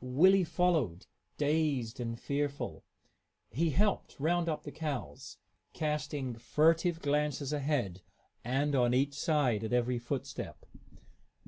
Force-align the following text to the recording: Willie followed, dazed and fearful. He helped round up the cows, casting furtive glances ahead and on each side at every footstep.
Willie 0.00 0.44
followed, 0.44 1.06
dazed 1.38 1.98
and 1.98 2.16
fearful. 2.16 2.84
He 3.50 3.70
helped 3.70 4.14
round 4.20 4.48
up 4.48 4.62
the 4.62 4.70
cows, 4.70 5.38
casting 5.72 6.36
furtive 6.36 7.02
glances 7.02 7.52
ahead 7.52 8.02
and 8.44 8.76
on 8.76 8.94
each 8.94 9.14
side 9.14 9.64
at 9.64 9.72
every 9.72 9.98
footstep. 9.98 10.64